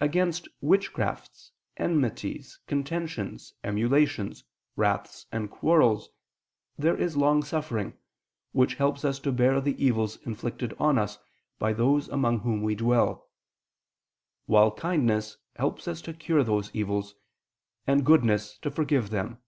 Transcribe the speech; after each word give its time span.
Against 0.00 0.46
witchcrafts, 0.60 1.50
enmities, 1.78 2.60
contentions, 2.68 3.54
emulations, 3.64 4.44
wraths 4.76 5.26
and 5.32 5.50
quarrels, 5.50 6.10
there 6.78 6.94
is 6.96 7.16
longsuffering, 7.16 7.94
which 8.52 8.76
helps 8.76 9.04
us 9.04 9.18
to 9.18 9.32
bear 9.32 9.60
the 9.60 9.74
evils 9.84 10.16
inflicted 10.24 10.74
on 10.78 10.96
us 10.96 11.18
by 11.58 11.72
those 11.72 12.08
among 12.08 12.38
whom 12.42 12.62
we 12.62 12.76
dwell; 12.76 13.28
while 14.46 14.70
kindness 14.70 15.38
helps 15.56 15.88
us 15.88 16.00
to 16.02 16.12
cure 16.14 16.44
those 16.44 16.70
evils; 16.72 17.16
and 17.84 18.06
goodness, 18.06 18.58
to 18.58 18.70
forgive 18.70 19.10
them. 19.10 19.38